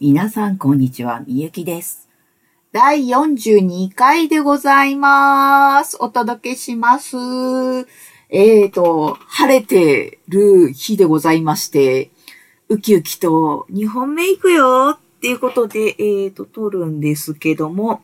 [0.00, 1.22] 皆さん、こんにちは。
[1.24, 2.08] みゆきです。
[2.72, 5.98] 第42回でございます。
[6.00, 7.16] お届けします。
[8.28, 12.10] えーと、晴れてる日でございまして、
[12.68, 18.02] ウキウキと2本目行くよっていうことで、えーと、撮るんですけども、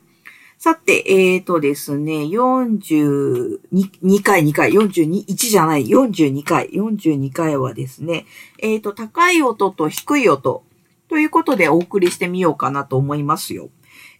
[0.58, 8.26] さて、えーとですね、42 2回、2回、42、1じゃない、42回、42回はですね、
[8.60, 10.62] えーと、高い音と低い音
[11.10, 13.70] ということでお送りしてみようかなと思いますよ。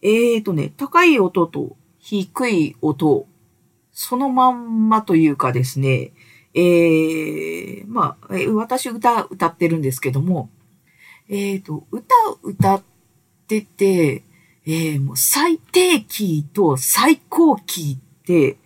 [0.02, 3.28] えーとね、高い音と低い音、
[3.92, 6.10] そのまんまというかですね、
[6.52, 10.50] えー、まあ、私歌歌ってるんですけども、
[11.28, 12.12] えーと、歌
[12.42, 12.82] 歌っ
[13.46, 14.24] てて、
[14.66, 18.56] えーもう最低キーと最高キーって、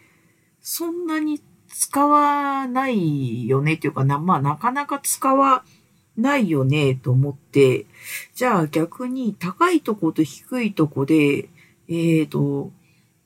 [0.63, 5.63] そんなに使わないよねっていうかな、まあなかなか使わ
[6.17, 7.87] ないよねと思って、
[8.35, 11.49] じゃあ逆に高いとこと低いとこで、
[11.89, 12.73] えっ、と、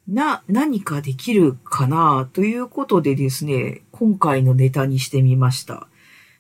[0.09, 5.87] な、何かできるかなということでですね、今回のネタにしてみました。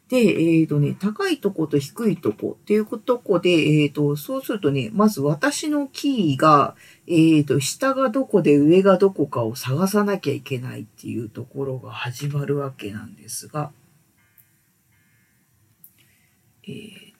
[0.08, 6.76] で、えっ、とね、高いとこと低いとこっていうとこで、えっ、と、そうするとね、まず私のキーが、
[7.06, 13.70] えっ、と、下がどこで上がどこかを探さなきゃいけないっていうところが始まるわけなんですが、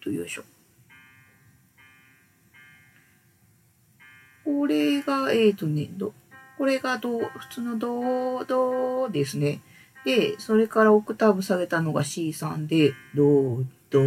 [0.08, 0.42] と、よいしょ。
[4.44, 6.14] これが、えっ、とね、ど、
[6.56, 9.60] これがど、普通のド、ドですね。
[10.04, 14.00] で、それからオクターブ下げたのが C3 で、ド、ド、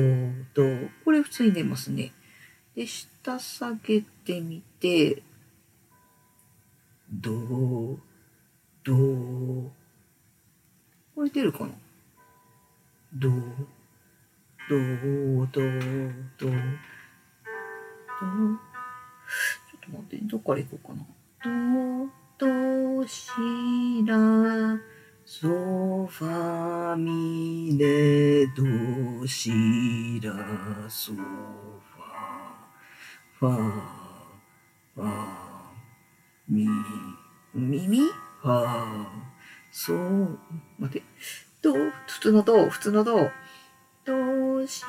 [0.53, 0.63] ド。
[1.05, 2.11] これ普通に出ますね。
[2.75, 5.21] で、下下げてみて、
[7.11, 7.99] ド、
[8.83, 8.95] ド。
[11.13, 11.69] これ出るかな？
[13.13, 13.29] ド、
[14.71, 15.59] ド、ド、ド、
[16.37, 16.47] ド。
[16.47, 16.55] ちょ
[19.75, 22.07] っと待って、どっから行こうかな。
[22.39, 22.47] ド、
[23.01, 23.31] ド、シ
[24.07, 24.79] ラ、
[25.25, 30.33] ソファミレドシラ
[30.89, 31.23] ソファ
[33.39, 33.71] ファ
[34.95, 35.11] ファ
[36.49, 36.67] ミ
[37.53, 39.05] 耳ファ
[39.71, 40.39] そう
[40.79, 41.07] 待って
[41.61, 43.29] ド普通のド普通のド
[44.61, 44.83] ドシ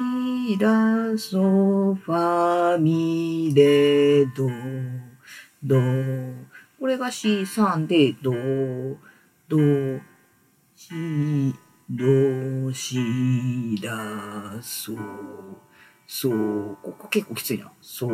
[0.60, 4.47] ラソファミレド。
[5.65, 5.78] ド
[6.78, 8.31] これが C3 でド
[9.49, 9.99] ド
[10.77, 11.55] シ
[11.88, 14.93] ドシラソ
[16.06, 16.28] ソ
[16.82, 17.72] ここ結構きついな。
[17.81, 18.12] ソわ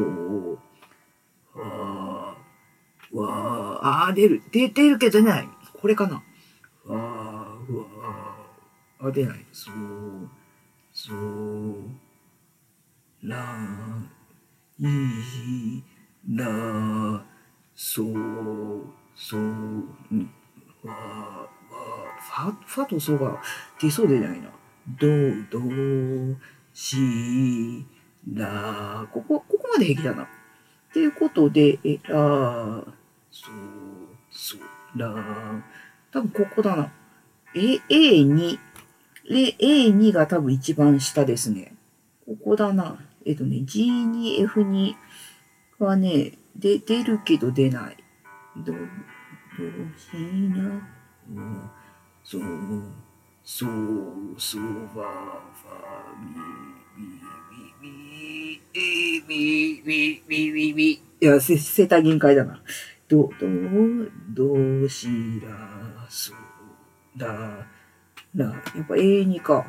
[3.12, 4.42] ーわあ出る。
[4.52, 5.48] 出てるけど出ない。
[5.80, 6.22] これかな。
[6.86, 7.58] わわ
[9.00, 9.44] あ出ない。
[9.50, 9.72] ソソ
[13.22, 13.36] ラ
[14.80, 15.84] イ
[16.34, 17.24] ラ
[17.76, 18.02] ソ
[19.14, 19.94] ソん
[20.82, 21.48] わわ
[22.18, 23.40] ファ、ファとソが
[23.80, 24.50] 出そうでないな。
[24.98, 25.06] ド、
[25.50, 25.60] ド、
[26.74, 27.86] シ、
[28.34, 30.24] ラ、ここ、ここまで平気だな。
[30.24, 30.26] っ
[30.92, 32.84] ていうことで、え、ラ、
[33.30, 33.46] ソ、
[34.32, 34.56] ソ、
[34.96, 35.14] ラ、
[36.10, 36.92] 多分ここだな。
[37.54, 38.58] え、A2、で
[39.28, 41.74] A2 が多分一番下ですね。
[42.26, 42.98] ここだな。
[43.24, 44.94] えっとね、G2、F2
[45.78, 47.96] はね、で、出るけど出ない。
[48.56, 48.78] ど、ど
[49.96, 50.88] しな、
[51.30, 51.70] うん
[52.24, 52.42] そう、
[53.44, 53.70] そう、
[54.38, 56.34] そう、ファ、ファ、ミ、
[56.96, 57.20] ミ、
[57.80, 60.90] ミ、ミ、え、ミ、ミ、ミ、ミ、ミ。
[60.90, 62.62] いや、せ、生体限界だな。
[63.08, 63.46] ど、ど、
[64.34, 65.08] どし
[65.42, 67.66] ら、そう、だ、
[68.44, 69.66] やっぱ A2 か。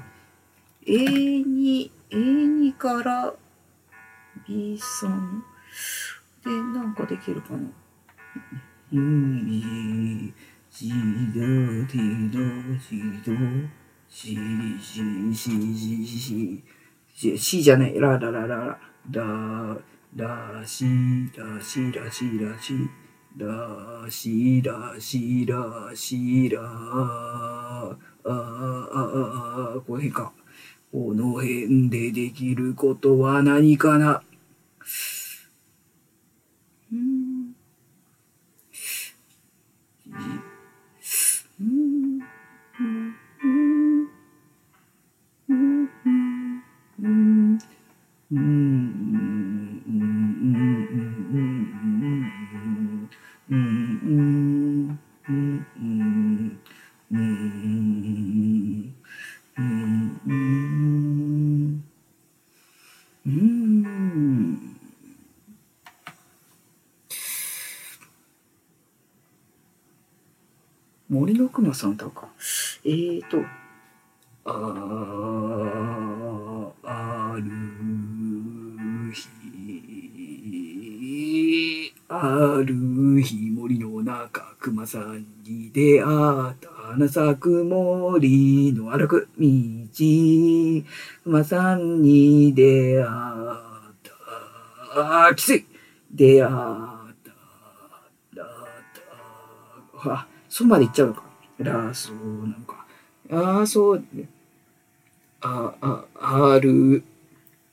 [0.86, 3.34] A2、A2 から
[4.48, 5.42] B3
[6.44, 7.60] で、なんかできるかな。
[8.92, 10.34] うん、
[10.70, 11.42] シド
[11.86, 12.40] ティド
[12.80, 13.34] シド
[14.08, 14.36] シ
[14.82, 16.64] シシシシ
[17.14, 18.78] シシじゃないラララララ
[19.12, 19.78] ラ
[20.16, 20.86] ラシ
[21.38, 22.74] ラシラシラシ
[23.38, 27.98] ラシラシラシラ
[28.32, 30.32] ああああこの辺か
[30.92, 34.24] この辺でできることは何かな
[36.92, 37.56] うん
[41.60, 42.20] うん
[42.80, 43.16] うん
[45.50, 45.90] うん
[47.02, 47.60] うん
[48.32, 49.39] うん
[71.10, 72.28] 森の熊さん歌うか。
[72.86, 73.38] えーと、
[74.46, 77.44] あー、ある
[79.12, 79.28] 日、
[82.10, 82.76] ある
[83.24, 86.70] 日森の中熊さんに出会った。
[86.70, 89.48] 花咲く森の歩く道、
[91.24, 93.06] 熊さんに出会っ
[94.04, 94.12] た、
[95.26, 95.66] あー、きつい
[96.14, 96.58] 出会った、
[98.36, 98.46] ら
[100.04, 101.24] た、あ、そまで行っちゃうのか。
[101.60, 102.86] ラソなのか。
[103.32, 104.04] ああ、そう、
[105.42, 107.04] あ、あ、ある、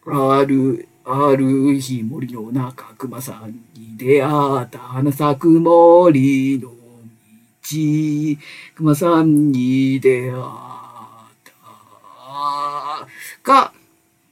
[0.06, 6.76] ある、ある日森の中熊さんに出会った花咲く森の道。
[8.75, 10.32] 熊さんに出会っ
[11.44, 11.52] た。
[13.43, 13.73] が、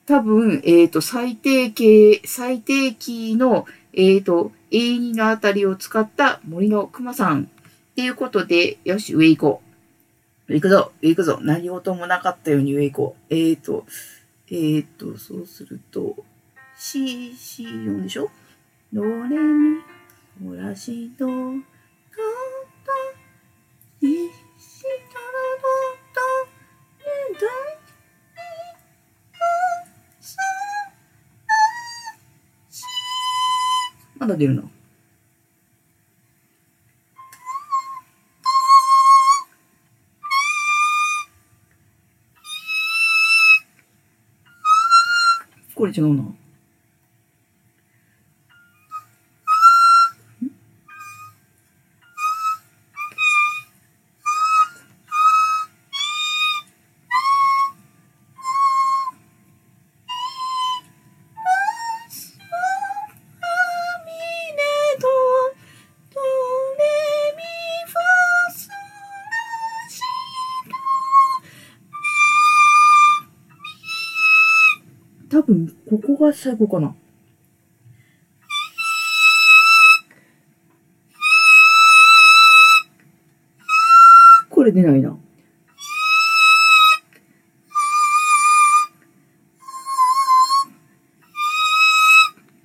[0.07, 7.49] 多分、えっ、と、最低形、最低キーの、えっ、と、A2 のあたりを使った森の熊さん
[7.95, 9.63] っていうことで、よし、上行こ
[10.49, 10.53] う。
[10.53, 11.39] 行くぞ、行くぞ。
[11.41, 13.35] 何事もなかったように上行こう。
[13.35, 13.87] えーと、
[14.49, 16.17] えーと、そうすると、
[16.77, 18.29] C、C4 でしょ？
[18.93, 19.81] ドレミ、
[20.43, 22.91] フラシド、カタ、
[24.03, 25.31] リ、シ、タラ
[26.11, 26.27] ド、
[27.39, 27.47] ド、レ、ド、
[34.19, 34.69] まだ出るの？
[45.97, 46.44] 違うな。
[75.45, 76.95] 分、ここが最後かな。
[84.51, 85.19] これ出ないな。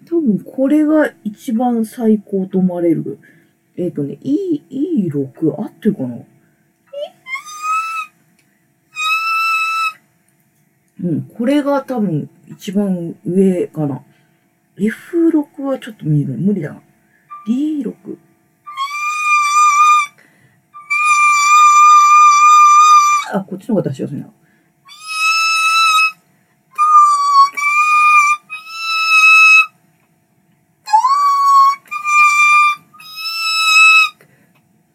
[0.07, 3.19] 多分、これが一番最高と思われる。
[3.77, 6.17] えっ、とね、E、E6 合ってるかな？
[11.01, 14.03] うん、これが多分一番上かな。
[14.77, 16.81] F6 はちょっと見る無理だな。
[17.47, 18.17] D6。
[23.31, 24.29] あ、こっちの方が出しやすいな。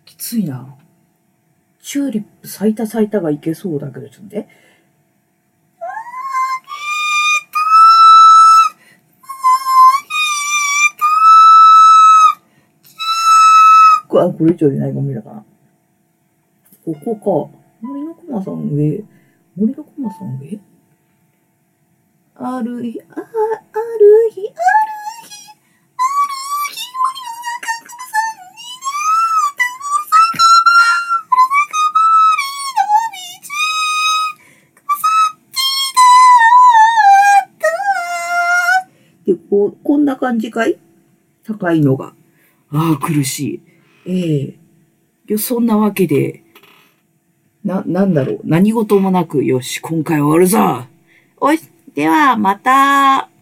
[0.04, 0.76] きついな。
[1.80, 4.73] チューリップ咲いた咲いたがいけそうだけど、ちょっと待って。
[14.24, 15.44] あ、これ以上でないか無理だから。
[16.84, 17.58] ここか。
[17.80, 19.04] 森の駒さん上。
[19.56, 20.58] 森の駒さん上？
[22.36, 23.30] ある日、あ、ある日、ある
[24.32, 24.50] 日、ある
[26.72, 28.98] 日、森の中駒さんに出会
[29.52, 30.72] ったのさかま、
[31.30, 31.38] 森
[32.74, 32.82] の
[33.14, 33.46] 道。
[34.74, 35.54] 駒さんに
[35.94, 36.02] 出
[37.26, 37.68] 会った。
[39.26, 40.76] で、こう、こんな感じかい？
[41.46, 42.14] 高いのが。
[42.72, 43.60] ああ、苦しい。
[44.06, 44.54] ええ
[45.26, 46.42] でそんなわけで、
[47.64, 48.40] な、なんだろう。
[48.44, 50.86] 何事もなく、よし、今回終わるぞ。
[51.38, 51.58] おい、
[51.94, 53.33] では、また。